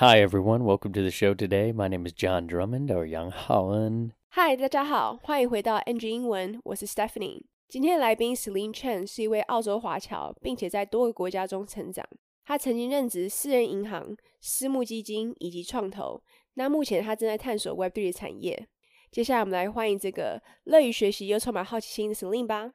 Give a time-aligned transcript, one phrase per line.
[0.00, 0.62] Hi, everyone.
[0.62, 1.72] Welcome to the show today.
[1.72, 4.12] My name is John Drummond or Young Holland.
[4.28, 7.42] 嗨，大家好，欢迎回到 NG 英文，我是 Stephanie。
[7.68, 12.06] 今天的来宾 Celine Chen 是一位澳洲华侨，并且在多个国家中成长。
[12.44, 16.22] 他曾经任职私人银行、私募基金以及创投。
[16.54, 18.68] 那目前他正在探索 Web3 的产业。
[19.10, 22.70] 接下来我们来欢迎这个乐于学习又充满好奇心的 Celine 吧。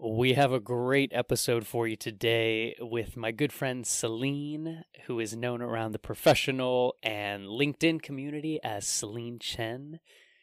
[0.00, 5.34] We have a great episode for you today with my good friend Celine, who is
[5.34, 9.98] known around the professional and LinkedIn community as Celine Chen.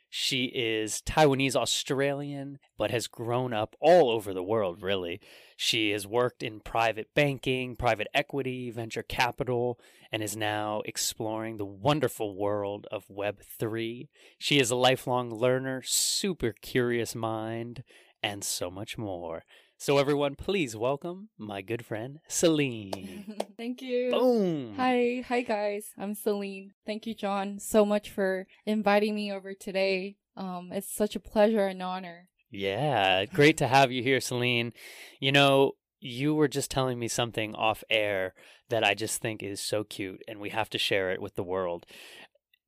[0.09, 5.21] She is Taiwanese Australian, but has grown up all over the world, really.
[5.55, 9.79] She has worked in private banking, private equity, venture capital,
[10.11, 14.09] and is now exploring the wonderful world of Web3.
[14.37, 17.85] She is a lifelong learner, super curious mind,
[18.25, 19.43] and so much more.
[19.77, 23.35] So, everyone, please welcome my good friend Celine.
[23.57, 24.09] Thank you.
[24.09, 24.73] Boom.
[24.77, 25.91] Hi, hi guys.
[25.95, 26.71] I'm Celine.
[26.87, 30.15] Thank you, John, so much for inviting me over today.
[30.35, 32.27] Um, it's such a pleasure and honor.
[32.49, 34.73] Yeah, great to have you here, Celine.
[35.19, 38.33] You know, you were just telling me something off air
[38.69, 41.43] that I just think is so cute, and we have to share it with the
[41.43, 41.85] world.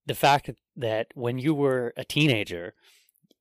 [0.06, 2.76] The fact that when you were a teenager,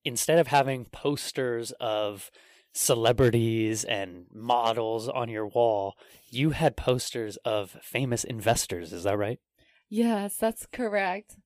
[0.07, 2.31] instead of having posters of
[2.73, 5.97] celebrities and models on your wall,
[6.31, 8.93] you had posters of famous investors.
[8.93, 9.41] Is that right?
[9.89, 11.37] Yes, that's correct.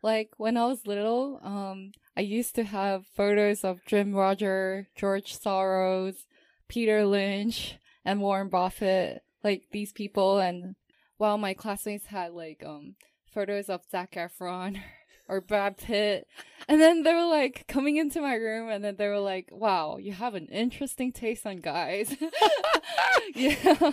[0.00, 5.36] Like when I was little, um, I used to have photos of Jim Roger, George
[5.36, 6.14] Soros,
[6.68, 10.76] Peter Lynch, and Warren Buffett, like these people, and
[11.16, 12.94] while my classmates had like um
[13.32, 14.80] photos of Zac Efron
[15.28, 16.26] or Brad Pitt.
[16.68, 19.98] And then they were like coming into my room and then they were like, wow,
[19.98, 22.14] you have an interesting taste on guys.
[23.34, 23.92] yeah.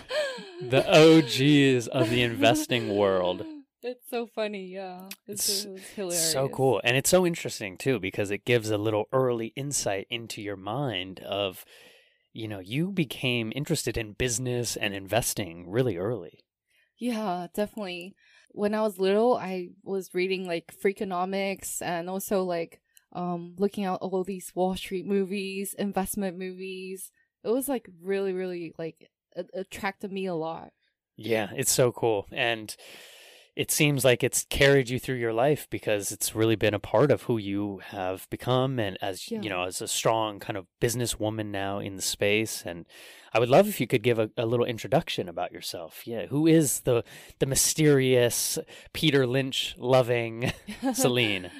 [0.60, 3.44] The OGs of the investing world.
[3.82, 5.08] It's so funny, yeah.
[5.26, 6.32] It's, It's- hilarious.
[6.32, 6.80] So cool.
[6.84, 11.20] And it's so interesting too because it gives a little early insight into your mind
[11.20, 11.64] of
[12.34, 16.38] you know, you became interested in business and investing really early.
[16.98, 18.14] Yeah, definitely.
[18.52, 22.80] When I was little, I was reading like Freakonomics and also like
[23.12, 27.10] um looking at all these Wall Street movies, investment movies.
[27.44, 29.10] It was like really, really like
[29.54, 30.72] attracted me a lot.
[31.16, 32.26] Yeah, it's so cool.
[32.32, 32.74] And
[33.54, 37.10] it seems like it's carried you through your life because it's really been a part
[37.10, 39.42] of who you have become and as Yeah.
[39.42, 42.62] you know, as a strong kind of businesswoman now in the space.
[42.64, 42.86] And
[43.34, 46.06] I would love if you could give a, a little introduction about yourself.
[46.06, 46.26] Yeah.
[46.26, 47.04] Who is the
[47.40, 48.58] the mysterious
[48.94, 50.52] Peter Lynch loving
[50.94, 51.50] Celine?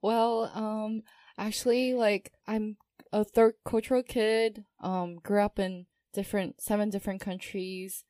[0.00, 1.02] well, um,
[1.38, 2.76] actually, like I'm
[3.12, 4.64] a third cultural kid.
[4.80, 8.04] Um, grew up in different seven different countries.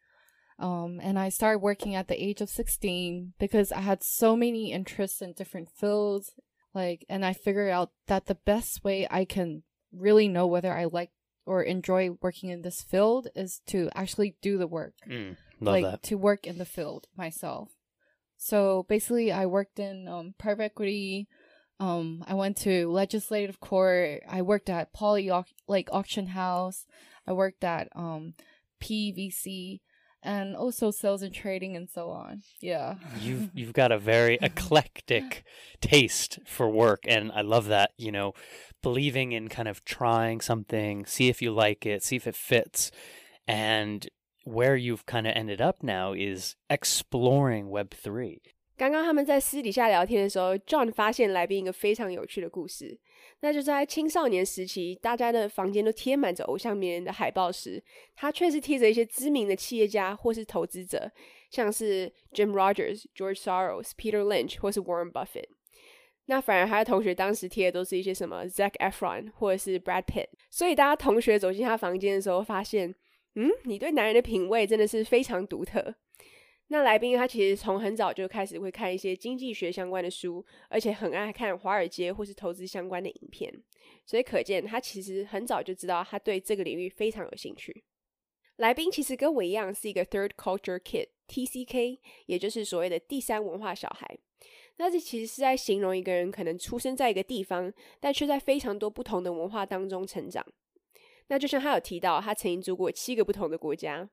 [0.63, 4.73] Um, and I started working at the age of sixteen because I had so many
[4.73, 6.33] interests in different fields.
[6.75, 10.85] Like, and I figured out that the best way I can really know whether I
[10.87, 11.11] like
[11.45, 15.85] or enjoy working in this field is to actually do the work Mm, love like
[15.85, 16.03] that.
[16.05, 17.71] to work in the field myself.
[18.37, 21.29] So basically, I worked in um, private equity.
[21.81, 24.23] Um, I went to legislative court.
[24.29, 26.87] I worked at Poly Au- like auction house.
[27.27, 28.35] I worked at um,
[28.81, 29.81] PVC
[30.23, 32.43] and also sales and trading and so on.
[32.61, 32.95] Yeah.
[33.21, 35.45] you've you've got a very eclectic
[35.81, 38.35] taste for work and I love that, you know,
[38.83, 42.91] believing in kind of trying something, see if you like it, see if it fits.
[43.47, 44.09] And
[44.45, 48.39] where you've kind of ended up now is exploring web3.
[48.77, 52.99] 刚刚他们在私底下聊天的时候，John 发现来宾一个非常有趣的故事，
[53.41, 57.83] 那就是在青少年时期，大家的房间都贴满着偶像名人的海报时，
[58.17, 61.11] 他却是贴着一些知名的企业家或是投资者，
[61.51, 65.49] 像是 Jim Rogers、George Soros、Peter Lynch 或是 Warren Buffett。
[66.27, 72.95] 那反而他的同学当时贴的都是一些什么 Zac Efron 或者是 Brad Pitt，所以大家同学走进他房间的时候，发现，
[73.35, 75.95] 嗯，你对男人的品味真的是非常独特。
[76.69, 83.53] 那来宾他其实从很早就开始会看一些经济学相关的书，而且很爱看华尔街或是投资相关的影片，
[84.07, 87.85] 所以可见他其实很早就知道他对这个领域非常有兴趣。
[88.57, 94.19] 来宾其实跟我一样是一个 Third Culture Kid（TCK），也就是所谓的第三文化小孩。
[94.77, 100.45] 那这其实是在形容一个人可能出生在一个地方，但却在非常多不同的文化当中成长。
[101.29, 104.09] 那就像他有提到，他曾经住过七个不同的国家。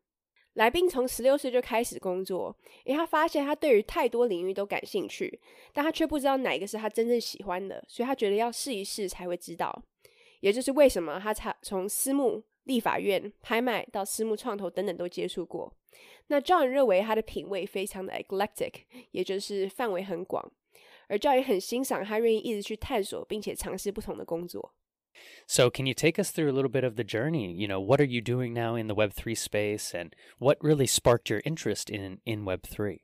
[0.54, 5.40] 来宾从十六岁就开始工作，因为他发现他对于太多领域都感兴趣，
[5.72, 9.84] 但他却不知道哪一个是他真正喜欢的，所以他觉得要试一试才会知道。
[10.42, 15.72] 也就是为什么他才从私募立法院、拍卖到私募创投等等都接触过。
[16.28, 18.74] 那 John 认为他的品味非常的 eclectic，
[19.12, 20.52] 也就是范围很广。
[21.08, 24.74] 而 John 也很欣赏他愿意一直去探索并且尝试不同的工作。
[25.48, 27.54] So, can you take us through a little bit of the journey?
[27.54, 31.30] You know, what are you doing now in the Web3 space and what really sparked
[31.30, 33.00] your interest in, in Web3?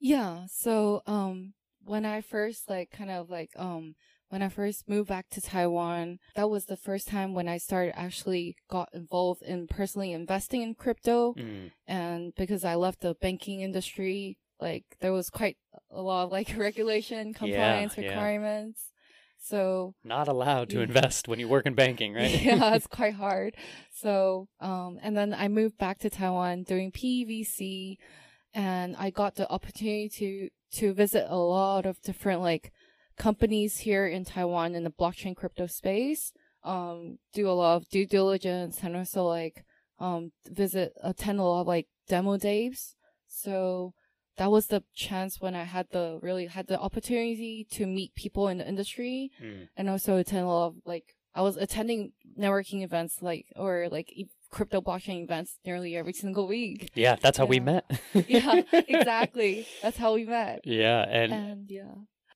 [0.00, 0.46] Yeah.
[0.50, 1.54] So um
[1.84, 3.94] when I first like kind of like um
[4.28, 7.98] when I first moved back to Taiwan, that was the first time when I started
[7.98, 11.32] actually got involved in personally investing in crypto.
[11.32, 15.56] Mm, And because I left the banking industry, like there was quite
[15.90, 18.08] a lot of like regulation, compliance yeah.
[18.10, 18.92] requirements.
[19.48, 22.30] So not allowed to invest when you work in banking, right?
[22.42, 23.56] yeah, it's quite hard.
[23.94, 27.96] So, um, and then I moved back to Taiwan doing PVC
[28.52, 32.72] and I got the opportunity to, to visit a lot of different like
[33.16, 36.32] companies here in Taiwan in the blockchain crypto space.
[36.62, 39.64] Um, do a lot of due diligence and also like,
[39.98, 42.96] um, visit, attend a lot of like demo days.
[43.26, 43.94] So
[44.38, 48.48] that was the chance when I had the really had the opportunity to meet people
[48.48, 52.82] in the industry Mm, and also attend a lot of like I was attending networking
[52.82, 56.90] events like or like e- crypto blockchain events nearly every single week.
[56.94, 57.84] yeah, that's how we met.
[58.26, 59.66] yeah, exactly.
[59.82, 60.60] That's how we met.
[60.64, 61.94] Yeah, and And yeah,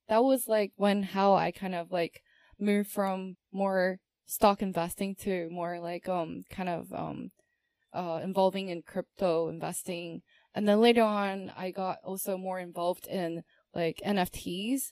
[0.09, 2.21] that was like when how I kind of like
[2.59, 7.31] moved from more stock investing to more like um kind of um
[7.93, 10.21] uh involving in crypto investing.
[10.55, 14.91] And then later on I got also more involved in like NFTs.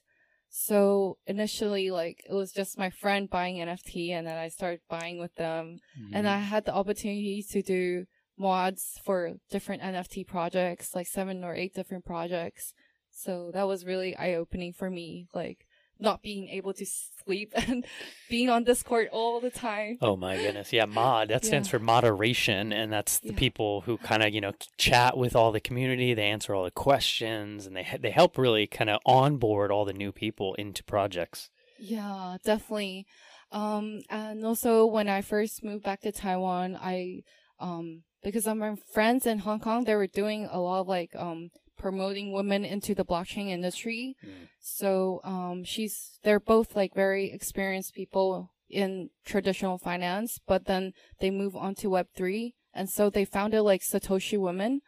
[0.50, 5.20] So initially like it was just my friend buying NFT and then I started buying
[5.20, 5.78] with them
[6.14, 6.28] and mm-hmm.
[6.28, 8.06] I had the opportunity to do
[8.38, 12.74] mods for different NFT projects, like seven or eight different projects.
[13.12, 15.68] So that was really eye opening for me, like
[16.02, 17.86] not being able to sleep and
[18.30, 19.98] being on Discord all the time.
[20.02, 20.74] Oh my goodness.
[20.74, 21.30] Yeah, mod.
[21.30, 21.72] That stands Yeah.
[21.72, 22.74] for moderation.
[22.74, 23.40] And that's the Yeah.
[23.40, 26.14] people who kind of, you know, chat with all the community.
[26.14, 29.94] They answer all the questions and they, they help really kind of onboard all the
[29.94, 31.50] new people into projects.
[31.80, 33.06] Yeah, definitely.
[33.52, 37.22] Um, and also when I first moved back to Taiwan, I,
[37.60, 41.12] um, because of my friends in Hong Kong, they were doing a lot of like,
[41.16, 41.50] um,
[41.82, 44.16] promoting women into the blockchain industry.
[44.24, 44.50] Mm.
[44.60, 51.32] So, um, she's, they're both like very experienced people in traditional finance, but then they
[51.32, 52.54] move on to Web3.
[52.74, 54.82] And so they founded like Satoshi Women,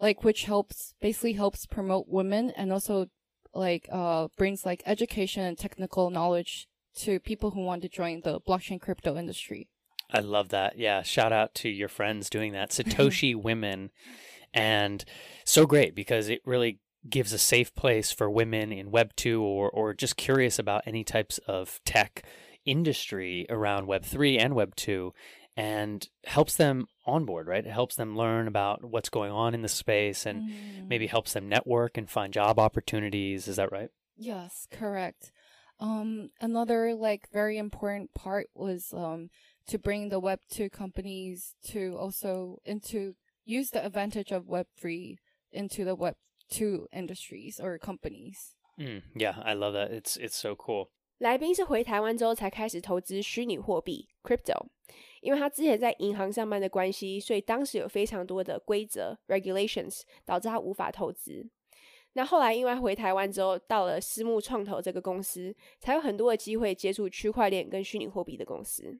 [0.00, 3.06] like, which helps, basically helps promote women and also
[3.52, 6.66] like, uh, brings like education and technical knowledge
[6.96, 9.68] to people who want to join the blockchain crypto industry.
[10.10, 10.78] I love that.
[10.78, 11.02] Yeah.
[11.02, 12.70] Shout out to your friends doing that.
[12.76, 13.90] Satoshi Women.
[14.54, 15.04] And
[15.44, 16.78] so great because it really
[17.10, 21.04] gives a safe place for women in Web 2 or, or just curious about any
[21.04, 22.24] types of tech
[22.64, 25.12] industry around Web 3 and Web 2
[25.56, 27.66] and helps them onboard, right?
[27.66, 30.88] It helps them learn about what's going on in the space and Mm.
[30.88, 33.46] maybe helps them network and find job opportunities.
[33.48, 33.90] Is that right?
[34.16, 35.30] Yes, correct.
[35.80, 39.28] Um, another like very important part was um
[39.66, 43.14] to bring the Web two companies to also into
[43.45, 45.17] use the advantage of Web three
[45.51, 46.15] into the Web
[46.49, 48.55] two industries or companies.
[48.77, 49.91] Mm, yeah, I love that.
[49.91, 50.89] It's it's so cool.
[51.19, 54.67] 来宾是回台湾之后才开始投资虚拟货币 crypto，
[55.21, 61.49] 因为他之前在银行上班的关系，所以当时有非常多的规则 regulations，导致他无法投资。
[62.13, 68.97] 那后来因为回台湾之后，到了私募创投这个公司，才有很多的机会接触区块链跟虚拟货币的公司。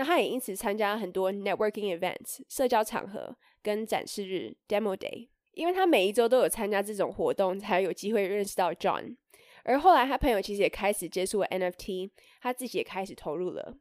[0.00, 9.18] 那他也因此参加很多 networking events 社交场合跟展示日 demo day，因为他每一周都有参加这种活动，才有机会认识到 John。
[9.62, 13.76] 而后来他朋友其实也开始接触了 NFT，他自己也开始投入了。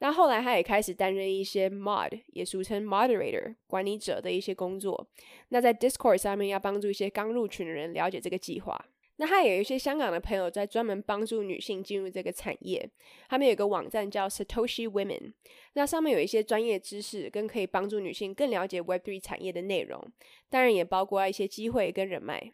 [0.00, 5.08] 那后来他也开始担任一些 mod，也俗称 moderator 管理者的一些工作。
[5.48, 8.78] 那在 Discord 上面要帮助一些刚入群的人了解这个计划。
[9.16, 12.88] 那他也有一些香港的朋友在专门帮助女性进入这个产业，
[13.28, 15.34] 他们有个网站叫 Satoshi Women，
[15.74, 20.12] 那上面有一些专业知识跟可以帮助女性更了解 Web3 产业的内容，
[20.48, 22.52] 当然也包括一些机会跟人脉。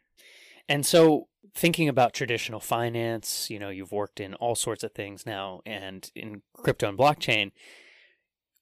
[0.66, 5.24] And so, thinking about traditional finance, you know, you've worked in all sorts of things
[5.24, 7.52] now and in crypto and blockchain.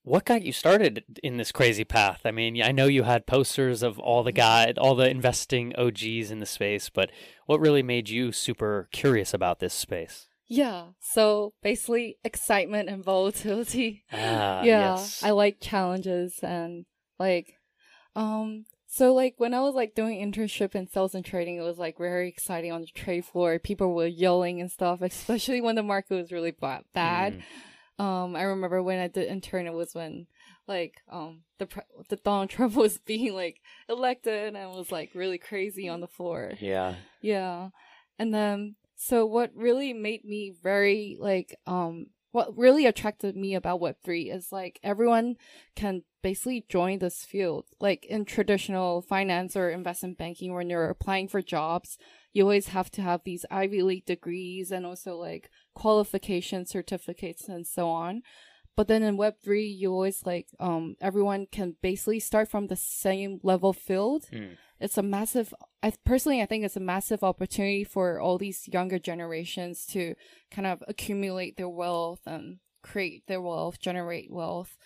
[0.07, 2.21] What got you started in this crazy path?
[2.25, 6.31] I mean, I know you had posters of all the guide, all the investing OGs
[6.31, 7.11] in the space, but
[7.47, 10.29] what really made you super curious about this space?
[10.47, 10.91] Yeah.
[11.01, 14.05] So basically excitement and volatility.
[14.13, 14.95] Ah, yeah.
[14.95, 15.25] yes.
[15.25, 16.87] I like challenges and
[17.19, 17.55] like
[18.15, 21.79] um so like when I was like doing internship in sales and trading, it was
[21.79, 23.59] like very exciting on the trade floor.
[23.59, 26.85] People were yelling and stuff, especially when the market was really bad.
[26.95, 27.43] Mm.
[27.99, 30.27] Um, I remember when I did intern, it was when
[30.69, 31.69] like um the
[32.09, 36.53] the Donald Trump was being like elected and was like really crazy on the floor.
[36.61, 36.97] Yeah.
[37.21, 37.71] Yeah.
[38.19, 43.81] And then so what really made me very like um what really attracted me about
[43.81, 45.37] web3 is like everyone
[45.75, 47.65] can basically join this field.
[47.81, 51.97] Like in traditional finance or investment banking when you're applying for jobs
[52.35, 57.67] you always have to have these ivy league degrees and also like qualification certificates and
[57.67, 58.21] so on.
[58.77, 63.41] But then in web3 you always like um everyone can basically start from the same
[63.43, 64.27] level field.
[64.31, 64.59] Mm.
[64.81, 68.99] It's a massive i personally i think it's a massive opportunity for all these younger
[68.99, 70.15] generations to
[70.51, 74.77] kind of accumulate their wealth and create their wealth generate wealth.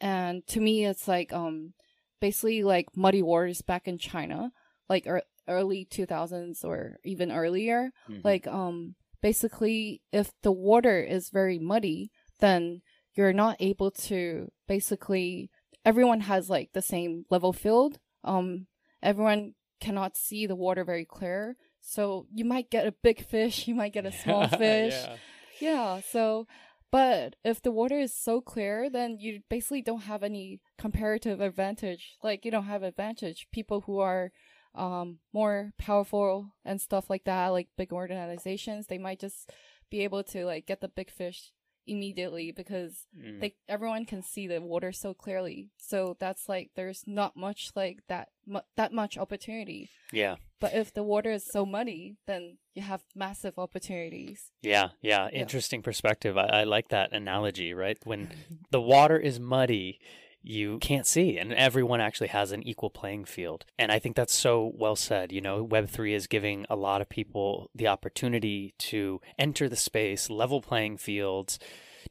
[0.00, 1.72] And to me it's like um
[2.20, 4.52] basically like muddy waters back in china
[4.88, 7.90] like er- early 2000s or even earlier.
[8.08, 8.24] Mhm.
[8.24, 12.80] like um basically if the water is very muddy then
[13.14, 15.50] you're not able to basically
[15.84, 17.98] everyone has like the same level field.
[18.22, 18.66] Um
[19.02, 21.56] everyone cannot see the water very clear.
[21.80, 24.94] So you might get a big fish you might get a small fish.
[24.94, 25.16] Yeah.
[25.60, 26.46] yeah so
[26.90, 32.16] but if the water is so clear then you basically don't have any comparative advantage.
[32.22, 33.46] Like you don't have advantage.
[33.52, 34.32] People who are
[34.74, 39.50] um more powerful and stuff like that like big organizations they might just
[39.90, 41.52] be able to like get the big fish
[41.88, 43.40] immediately because Mm.
[43.40, 47.98] they everyone can see the water so clearly so that's like there's not much like
[48.08, 50.36] that mu- that much opportunity yeah.
[50.60, 55.40] but if the water is so muddy then you have massive opportunities Yeah, yeah, Yeah.
[55.40, 56.36] interesting perspective.
[56.36, 57.98] I, I like that analogy, right?
[58.04, 58.28] When
[58.70, 59.98] the water is muddy,
[60.42, 63.64] you can't see, and everyone actually has an equal playing field.
[63.78, 65.32] And I think that's so well said.
[65.32, 70.30] You know, Web3 is giving a lot of people the opportunity to enter the space,
[70.30, 71.58] level playing fields.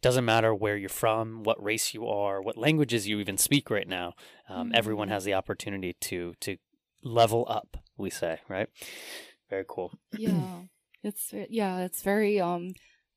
[0.01, 3.87] Doesn't matter where you're from, what race you are, what languages you even speak right
[3.87, 4.13] now.
[4.49, 5.11] Um, Everyone Mhm.
[5.13, 6.57] has the opportunity to to
[7.03, 7.77] level up.
[7.97, 8.67] We say, right?
[9.49, 9.93] Very cool.
[10.11, 10.63] yeah
[11.03, 12.73] it's yeah it's very um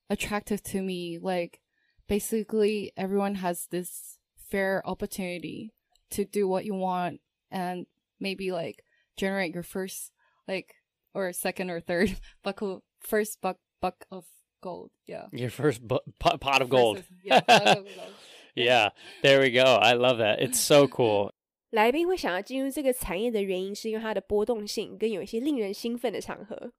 [0.08, 1.60] attractive to me like
[2.08, 4.18] basically everyone has this
[4.49, 5.73] fair opportunity
[6.11, 7.19] to do what you want
[7.51, 7.85] and
[8.19, 8.83] maybe like
[9.17, 10.11] generate your first
[10.47, 10.75] like
[11.13, 14.25] or second or third buck of, first buck buck of
[14.61, 16.97] gold yeah Your first bu- pot, pot of gold.
[16.97, 18.13] First- yeah, buck of gold.
[18.55, 18.89] Yeah,
[19.21, 19.63] there we go.
[19.63, 20.39] I love that.
[20.41, 21.33] It's so cool.
[21.71, 26.71] 来宾会想要进入这个产业的原因，是因为它的波动性跟有一些令人兴奋的场合。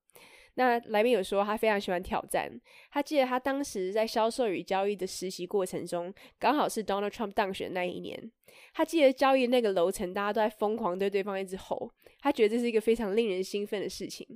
[0.55, 2.51] 那来宾有说他非常喜欢挑战，
[2.91, 8.31] 他记得他当时在销售与交易的实习过程中，刚好是 Donald Trump 当选那一年。
[8.73, 11.89] 他记得交易那个楼层，大家都在疯狂对对方一直吼，
[12.19, 14.27] 他觉得这是一个非常令人兴奋的事情。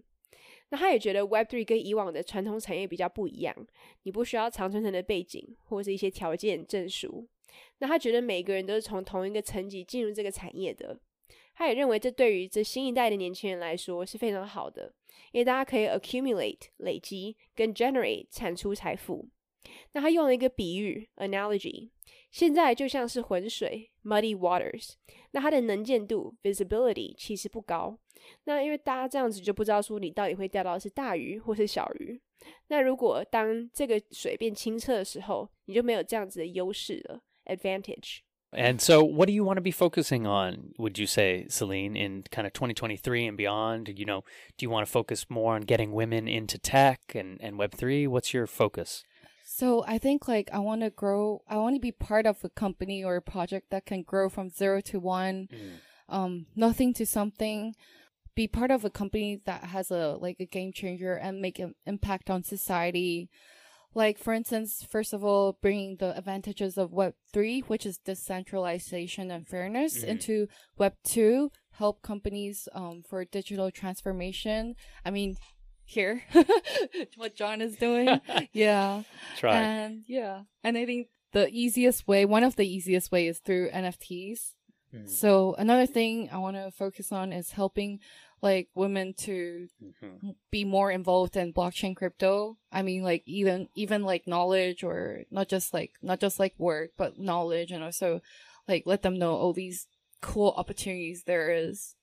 [0.70, 3.56] 那他也觉得 Web3 跟以往的传统产业比较不一样，
[4.04, 7.28] 你不需要长春藤的背景或是一些条件证书。
[7.80, 10.98] 那他觉得每个人都是从同一个层级进入这个产业的。
[11.56, 14.94] 他也认为这对于这新一代的年轻人来说是非常好的，
[15.32, 19.28] 因为大家可以 accumulate 累积跟 generate 产出财富。
[19.94, 21.90] 那他用了一个比喻 analogy，
[22.30, 24.92] 现在就像是浑水 muddy waters，
[25.32, 27.98] 那它的能见度 visibility 其实不高。
[28.44, 32.20] 那因为大家这样子就不知道说你到底会钓到是大鱼或是小鱼。
[32.68, 38.20] 那如果当这个水变清澈的时候，你就没有这样子的优势了 advantage。
[38.56, 42.48] And so, what do you want to be focusing on, would you say, Celine, in kind
[42.48, 43.92] of 2023 and beyond?
[43.98, 44.24] You know,
[44.58, 48.08] do you want to focus more on getting women into tech and, and Web3?
[48.08, 49.04] What's your focus?
[49.48, 51.44] So I think like I want to grow.
[51.48, 54.50] I want to be part of a company or a project that can grow from
[54.50, 55.50] zero to one,
[56.10, 57.76] um, nothing to something.
[58.36, 61.76] Be part of a company that has a like a game changer and make an
[61.86, 63.30] impact on society.
[63.96, 69.32] Like for instance, first of all, bringing the advantages of Web three, which is decentralization
[69.32, 70.08] and fairness, Mhm.
[70.08, 70.48] into
[70.78, 74.76] Web two, help companies um for digital transformation.
[75.06, 75.38] I mean,
[75.86, 76.24] here,
[77.16, 78.10] what John is doing,
[78.54, 79.04] yeah.
[79.38, 79.56] Try.
[79.62, 83.70] And yeah, and I think the easiest way, one of the easiest way is through
[83.72, 84.56] NFTs.
[84.94, 85.10] Mm.
[85.10, 88.00] So another thing I want to focus on is helping
[88.42, 90.36] like women to Mhm.
[90.52, 92.58] be more involved in blockchain crypto.
[92.72, 96.92] I mean like even even like knowledge or not just like not just like work,
[96.98, 98.22] but knowledge and also
[98.68, 99.88] like let them know all these
[100.22, 101.96] cool opportunities there is.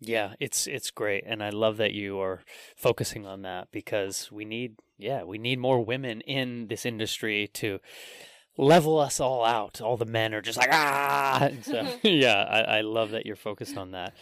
[0.00, 2.42] Yeah, it's it's great, and I love that you are
[2.76, 7.80] focusing on that because we need, yeah, we need more women in this industry to
[8.58, 9.80] level us all out.
[9.80, 13.36] All the men are just like ah, and so yeah, I, I love that you're
[13.36, 14.14] focused on that.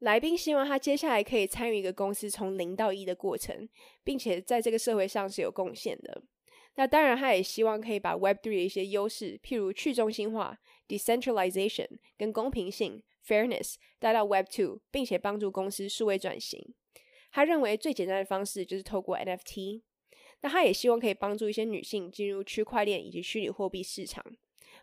[0.00, 3.68] 来宾希望他接下来可以参与一个公司从零到一的过程，
[4.04, 6.22] 并且在这个社会上是有贡献的。
[6.76, 16.74] 那当然，他也希望可以把 Web Three 的一些优势，譬如去中心化 （decentralization） 跟公平性 （fairness） 带到 Web Two，并且帮助公司数位转型。
[17.32, 19.82] 他认为最简单的方式就是透过 NFT。
[20.42, 24.24] 那他也希望可以帮助一些女性进入区块链以及虚拟货币市场，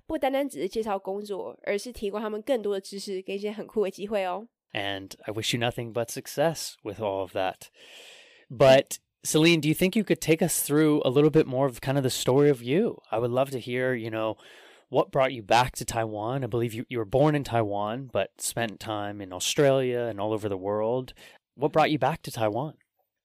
[0.06, 4.46] 不单单只是介绍工作，而是提供他们更多的知识跟一些很酷的机会哦。
[4.76, 7.70] And I wish you nothing but success with all of that.
[8.52, 11.80] But Celine, do you think you could take us through a little bit more of
[11.80, 13.00] kind of the story of you?
[13.10, 14.36] I would love to hear, you know,
[14.90, 16.44] what brought you back to Taiwan?
[16.44, 20.34] I believe you, you were born in Taiwan, but spent time in Australia and all
[20.34, 21.14] over the world.
[21.56, 22.74] What brought you back to Taiwan?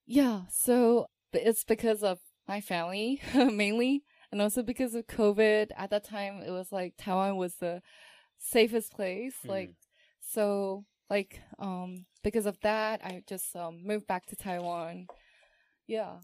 [0.07, 5.71] Yeah, so it's because of my family mainly, and also because of COVID.
[5.75, 7.81] At that time, it was like Taiwan was the
[8.39, 9.35] safest place.
[9.45, 9.49] Mm.
[9.49, 9.73] Like,
[10.21, 15.07] so like um because of that, I just um, moved back to Taiwan.
[15.87, 16.17] Yeah,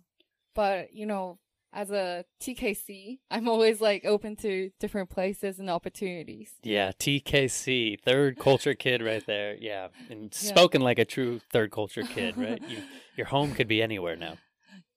[0.56, 1.40] but you know,
[1.74, 6.52] as a TKC, I'm always like open to different places and opportunities.
[6.64, 9.56] Yeah, TKC, third culture kid right there.
[9.60, 10.50] Yeah, and Yeah.
[10.52, 12.62] spoken like a true third culture kid, right?
[12.68, 12.82] You,
[13.18, 14.38] your home could be anywhere now.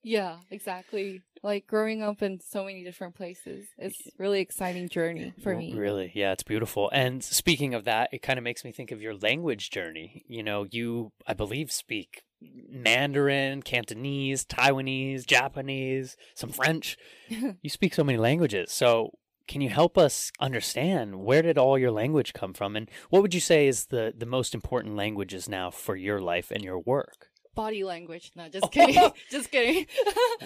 [0.03, 1.21] Yeah, exactly.
[1.43, 3.67] Like growing up in so many different places.
[3.77, 5.73] It's really exciting journey for me.
[5.73, 6.89] Really, yeah, it's beautiful.
[6.93, 10.23] And speaking of that, it kind of makes me think of your language journey.
[10.27, 16.97] You know, you, I believe, speak Mandarin, Cantonese, Taiwanese, Japanese, some French.
[17.27, 18.71] you speak so many languages.
[18.71, 19.11] So,
[19.47, 23.33] can you help us understand where did all your language come from, and what would
[23.33, 27.30] you say is the the most important languages now for your life and your work?
[27.53, 28.31] Body language.
[28.35, 29.11] No, just kidding.
[29.29, 29.85] just kidding.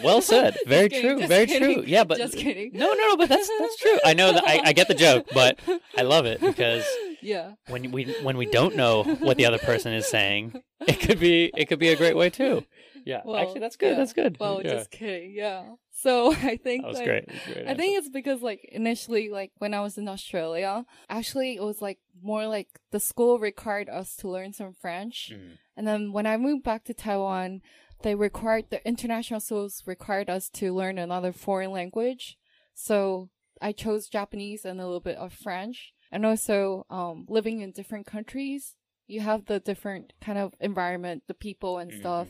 [0.04, 0.58] Well said.
[0.66, 1.20] Very Just kidding, true.
[1.20, 1.84] just Very kidding, true.
[1.86, 2.72] Yeah, but just kidding.
[2.74, 3.18] No, no, no.
[3.18, 4.00] But that's that's true.
[4.04, 5.60] I know that I, I get the joke, but
[5.98, 6.84] I love it because
[7.22, 7.52] yeah.
[7.68, 11.52] when we when we don't know what the other person is saying, it could be
[11.56, 12.66] it could be a great way too.
[13.06, 13.92] Yeah, Well, actually, that's good.
[13.92, 13.98] yeah.
[13.98, 14.38] That's good.
[14.40, 14.72] Well, yeah.
[14.72, 15.34] just kidding.
[15.34, 15.76] Yeah.
[15.92, 17.32] So I think that was like, great.
[17.32, 21.56] Was great I think it's because like initially like when I was in Australia, actually
[21.56, 25.32] it was like more like the school required us to learn some French.
[25.34, 25.58] Mm.
[25.78, 27.62] And then when I moved back to Taiwan,
[28.02, 32.38] they required the international schools required us to learn another foreign language.
[32.74, 33.30] So
[33.62, 35.94] I chose Japanese and a little bit of French.
[36.12, 38.76] And also um living in different countries,
[39.08, 42.30] you have the different kind of environment, the people and stuff,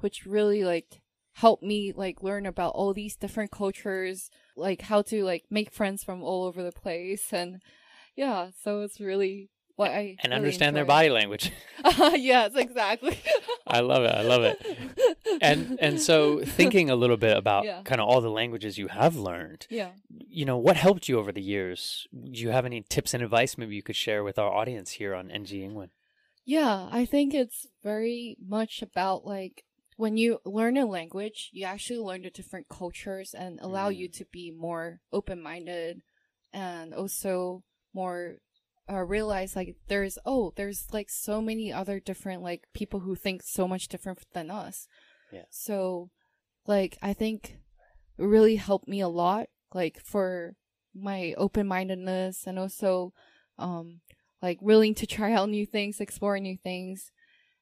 [0.00, 1.00] which really like
[1.34, 6.04] helped me like learn about all these different cultures, like how to like make friends
[6.04, 7.60] from all over the place and
[8.16, 11.50] yeah, so it's really what I and really understand their body language.
[12.14, 13.18] yes, exactly.
[13.66, 14.14] I love it.
[14.14, 14.58] I love it.
[15.40, 17.82] And and so thinking a little bit about Yeah.
[17.82, 19.90] kind of all the languages you have learned, yeah.
[20.08, 22.06] you know, what helped you over the years?
[22.12, 25.12] Do you have any tips and advice maybe you could share with our audience here
[25.12, 25.90] on NG England?
[26.44, 29.64] Yeah, I think it's very much about like
[29.96, 34.24] when you learn a language, you actually learn the different cultures and allow you to
[34.32, 36.02] be more open minded
[36.52, 38.36] and also more
[38.90, 43.42] uh, realize like there's oh there's like so many other different like people who think
[43.42, 44.86] so much different than us.
[45.32, 45.44] Yeah.
[45.50, 46.10] So
[46.66, 47.56] like I think
[48.18, 50.54] it really helped me a lot like for
[50.94, 53.12] my open mindedness and also
[53.58, 54.00] um
[54.42, 57.10] like willing to try out new things, explore new things.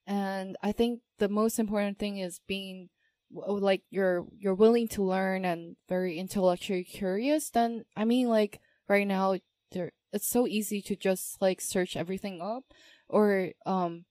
[0.07, 2.89] And I think the most important thing is being
[3.31, 7.49] like you're you're willing to learn and very intellectually curious.
[7.49, 8.59] Then I mean like
[8.89, 9.39] right now
[9.71, 12.65] there it's so easy to just like search everything up
[13.09, 14.05] or um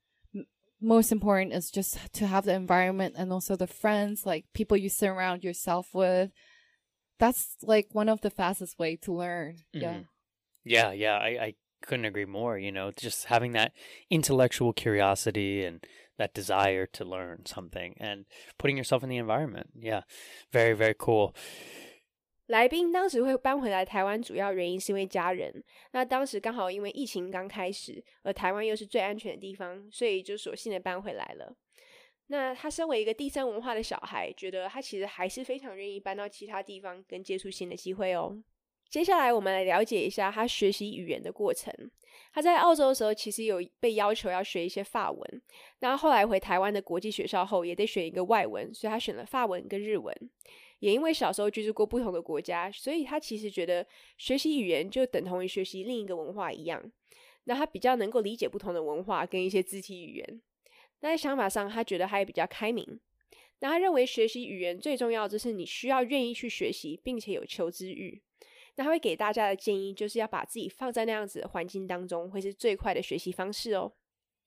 [0.80, 4.89] most important is just to have the environment and also the friends like people you
[4.89, 6.32] surround yourself with
[7.19, 10.06] that's like one of the fastest way to learn yeah Mhm.
[10.63, 12.58] Yeah, yeah, I, I couldn't agree more.
[12.58, 13.74] You know, just having that
[14.10, 15.86] intellectual curiosity and
[16.18, 18.25] that desire to learn something and
[18.59, 19.66] putting yourself in the environment.
[19.75, 20.03] Yeah,
[20.53, 21.35] very, very cool.
[22.46, 25.64] 来宾当时会搬回来台湾，主要原因是因为家人。
[25.90, 31.57] 那当时刚好因为疫情刚开始，而台湾又是最安全的地方，所以就索性的搬回来了。
[32.29, 38.40] 那他身为一个第三文化的小孩，觉得他其实还是非常愿意搬到其他地方，跟接触新的机会哦。
[38.91, 41.73] 接下来我们来了解一下他学习语言的过程。
[42.34, 45.41] 他在澳洲的时候，其实有被要求要学一些法文。
[45.80, 50.13] 那后来回台湾的国际学校后，也得选一个外文，所以他选了法文跟日文。
[50.80, 56.84] 也因为小时候居住过不同的国家，所以他其实觉得学习语言就等同于学习另一个文化一样。
[57.45, 60.41] 那他比较能够理解不同的文化跟一些肢体语言。
[60.99, 62.99] 那在想法上，他觉得他也比较开明。
[63.60, 68.21] 那他认为学习语言最重要就是你需要愿意去学习，并且有求知欲。
[68.81, 73.92] 那他会给大家的建议就是要把自己放在那样子的环境当中，会是最快的学习方式哦。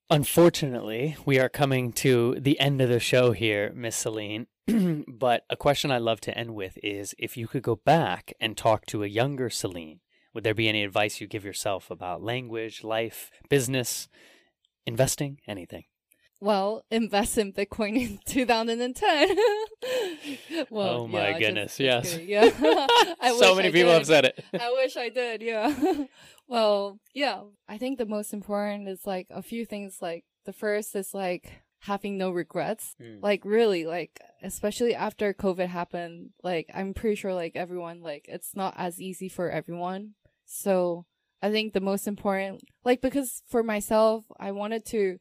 [0.08, 4.48] Unfortunately, we are coming to the end of the show here, Miss Celine.
[4.68, 8.56] but a question I love to end with is if you could go back and
[8.56, 10.00] talk to a younger Celine,
[10.34, 14.08] would there be any advice you give yourself about language, life, business,
[14.86, 15.86] investing, anything?
[16.45, 19.37] Well, invest in Bitcoin in 2010.
[20.71, 22.21] well, oh my yeah, goodness, just, yes.
[22.23, 22.51] yeah.
[23.39, 23.99] So many I people did.
[23.99, 24.45] have said it.
[24.53, 25.75] I wish I did, yeah.
[26.47, 27.41] well, yeah.
[27.67, 31.51] I think the most important is like a few things like the first is like
[31.79, 32.95] having no regrets.
[33.01, 33.23] Mm.
[33.23, 38.55] Like really, like especially after COVID happened, like I'm pretty sure like everyone like it's
[38.55, 40.11] not as easy for everyone.
[40.45, 41.07] So
[41.41, 45.17] I think the most important like because for myself I wanted to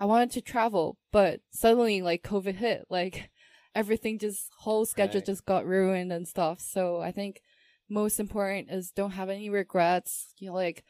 [0.00, 3.30] I wanted to travel, but suddenly like COVID hit, like
[3.74, 5.26] everything just whole schedule Right.
[5.26, 6.60] just got ruined and stuff.
[6.60, 7.40] So I think
[7.88, 10.34] most important is don't have any regrets.
[10.38, 10.84] You know, like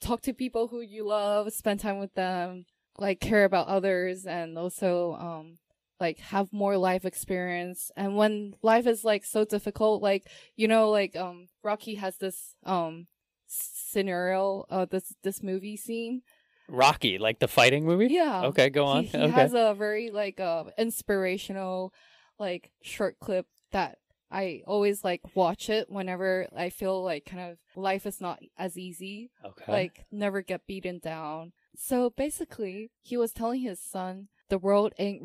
[0.00, 2.66] talk to people who you love, spend time with them,
[2.98, 5.58] like care about others and also um
[6.00, 7.90] like have more life experience.
[7.96, 12.54] And when life is like so difficult, like you know, like um Rocky has this
[12.64, 13.06] um
[13.46, 16.22] scenario uh this this movie scene
[16.68, 18.08] Rocky, like the fighting movie?
[18.10, 18.42] yeah.
[18.46, 19.04] Okay, go on.
[19.04, 19.30] He, he okay.
[19.30, 21.92] has a very like uh inspirational
[22.38, 23.98] like short clip that
[24.30, 28.76] I always like watch it whenever I feel like kind of life is not as
[28.76, 29.30] easy.
[29.44, 29.70] okay.
[29.70, 31.52] Like never get beaten down.
[31.76, 35.22] So basically, he was telling his son the world ain't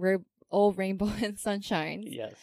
[0.49, 2.35] all rainbow and sunshine, yes.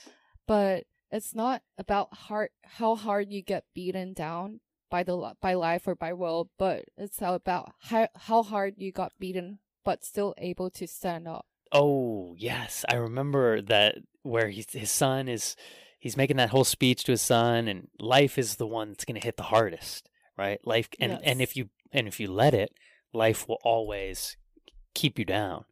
[0.47, 5.87] but it's not about hard how hard you get beaten down by the by life
[5.87, 10.69] or by world, but it's about how how hard you got beaten but still able
[10.69, 11.47] to stand up.
[11.73, 12.85] Oh, yes.
[12.89, 15.57] I remember that where he's, his son is
[16.01, 19.19] he's making that whole speech to his son and life is the one that's going
[19.19, 20.59] to hit the hardest, right?
[20.67, 22.73] Life and and if you and if you let it,
[23.13, 24.37] life will always
[24.95, 25.65] keep you down.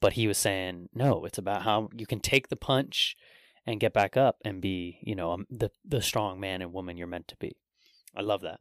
[0.00, 3.16] But he was saying, no, it's about how you can take the punch
[3.66, 6.96] and get back up and be, you know, um, the the strong man and woman
[6.96, 7.56] you're meant to be.
[8.13, 8.59] I love that.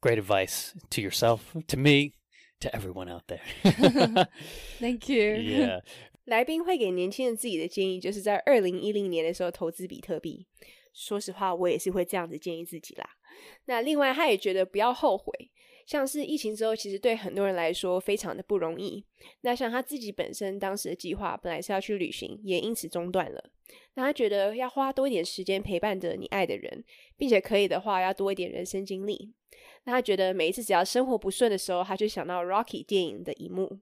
[0.00, 2.14] Great advice to yourself, to me,
[2.60, 3.40] to everyone out there.
[4.80, 5.36] Thank you.
[5.36, 5.82] yeah.
[6.24, 10.46] 来宾会给年轻人自己的建议，就是在二零一零年的时候投资比特币。
[10.92, 13.08] 说实话，我也是会这样子建议自己啦。
[13.66, 15.43] 那另外，他也觉得不要后悔。
[15.85, 19.05] 像是疫情之后，其实对很多人来说非常的不容易。
[19.41, 23.51] 那像他自己本身当时的计划本来是要去旅行，也因此中断了。
[23.93, 26.83] 那他觉得要花多一点时间陪伴着你爱的人，
[27.17, 29.33] 并且可以的话要多一点人生经历。
[29.83, 33.79] 那他觉得每一次只要生活不顺的时候，他就想到 Rocky 电影的一幕，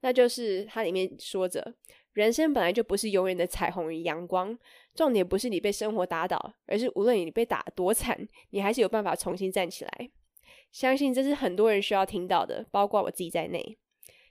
[0.00, 1.74] 那就是它里面说着，
[2.12, 4.56] 人生本来就不是永远的彩虹与阳光，
[4.94, 10.10] 重点不是你被生活打倒，而是无论你被打多惨，你还是有办法重新站起来。
[10.71, 13.77] 相信这是很多人需要听到的，包括我自己在内。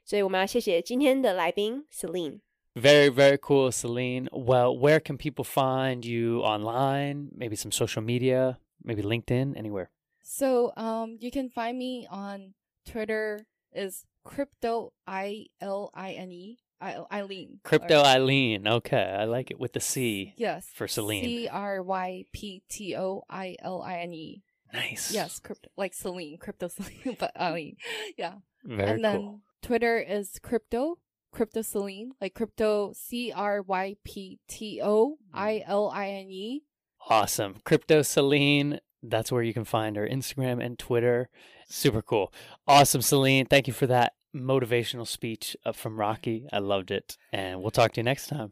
[0.05, 2.41] 所以我们要谢谢今天的来宾 Celine。
[2.75, 4.29] Very, very cool, Celine.
[4.33, 7.29] Well, where can people find you online?
[7.37, 9.91] Maybe some social media, maybe LinkedIn, anywhere.
[10.23, 12.55] So um you can find me on
[12.85, 17.61] Twitter is crypto I L I N E I Eileen.
[17.63, 18.67] Crypto Or- Eileen.
[18.67, 20.67] Okay, I like it with the C Yes.
[20.75, 21.23] for Celine.
[21.25, 24.43] C R Y P T O I L I N E.
[24.74, 25.12] Nice.
[25.14, 27.78] Yes, crypto like Celine, crypto Celine, but Eileen.
[28.18, 28.36] Yeah.
[28.64, 29.42] Very and then cool.
[29.62, 30.98] Twitter is crypto,
[31.32, 36.64] crypto Celine, like crypto C R Y P T O I L I N E.
[37.10, 37.56] Awesome.
[37.64, 38.80] Crypto Celine.
[39.02, 41.30] That's where you can find her Instagram and Twitter.
[41.70, 42.34] Super cool.
[42.68, 43.46] Awesome, Celine.
[43.46, 46.48] Thank you for that motivational speech uh, from Rocky.
[46.52, 47.18] I loved it.
[47.32, 48.52] And we'll talk to you next time.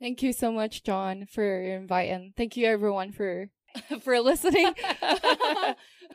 [0.00, 2.34] Thank you so much, John, for inviting.
[2.36, 3.48] Thank you everyone for
[4.02, 4.72] for listening.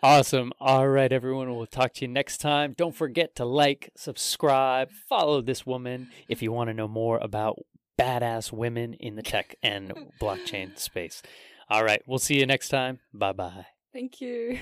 [0.04, 0.52] Awesome.
[0.60, 1.56] All right, everyone.
[1.56, 2.74] We'll talk to you next time.
[2.76, 7.60] Don't forget to like, subscribe, follow this woman if you want to know more about
[8.00, 11.22] badass women in the tech and blockchain space.
[11.70, 12.02] All right.
[12.08, 12.98] We'll see you next time.
[13.14, 13.68] Bye bye.
[13.94, 14.58] Thank you.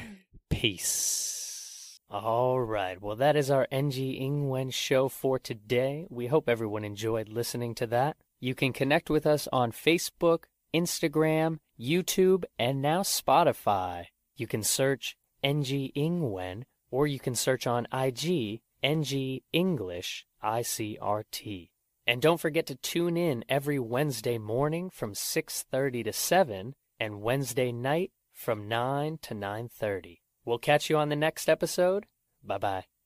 [0.50, 2.00] Peace.
[2.10, 3.02] All right.
[3.02, 6.06] Well, that is our NG Ingwen show for today.
[6.10, 8.18] We hope everyone enjoyed listening to that.
[8.42, 14.06] You can connect with us on Facebook, Instagram, YouTube, and now Spotify.
[14.36, 21.70] You can search NG Ingwen or you can search on IG NG English ICRT.
[22.08, 27.72] And don't forget to tune in every Wednesday morning from 6:30 to 7 and Wednesday
[27.72, 30.22] night from 9 to 9:30.
[30.46, 32.06] We'll catch you on the next episode.
[32.44, 32.99] Bye-bye.